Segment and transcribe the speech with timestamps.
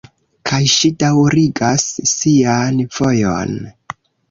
[0.51, 3.57] Kaj ŝi daŭrigas sian vojon.